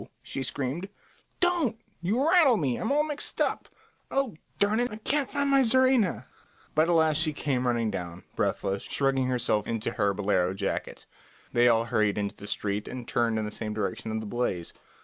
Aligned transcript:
she 0.23 0.41
screamed. 0.41 0.89
"Don't; 1.39 1.79
you 2.01 2.27
rattle 2.27 2.57
me. 2.57 2.75
I'm 2.77 2.91
all 2.91 3.03
mixed 3.03 3.39
up. 3.39 3.69
Oh, 4.09 4.35
darn 4.57 4.79
it, 4.79 4.89
I 4.89 4.95
can't 4.95 5.29
find 5.29 5.51
my 5.51 5.61
czarina!" 5.61 6.25
But 6.73 6.89
at 6.89 6.93
last 6.95 7.17
she 7.21 7.33
came 7.33 7.67
running 7.67 7.91
down, 7.91 8.23
breathless, 8.35 8.81
shrugging 8.81 9.27
herself 9.27 9.67
into 9.67 9.91
her 9.91 10.11
bolero 10.15 10.55
jacket. 10.55 11.05
They 11.53 11.67
all 11.67 11.85
hurried 11.85 12.17
into 12.17 12.35
the 12.35 12.47
street 12.47 12.87
and 12.87 13.07
turned 13.07 13.37
in 13.37 13.45
the 13.45 13.51
direction 13.69 14.09
of 14.09 14.21
the 14.21 14.25
blaze. 14.25 14.73